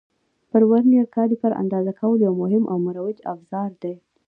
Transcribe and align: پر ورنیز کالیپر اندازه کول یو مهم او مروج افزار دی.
پر 0.49 0.61
ورنیز 0.69 1.07
کالیپر 1.15 1.51
اندازه 1.61 1.91
کول 1.99 2.19
یو 2.25 2.33
مهم 2.41 2.63
او 2.71 2.77
مروج 2.85 3.17
افزار 3.33 3.69
دی. 3.81 3.93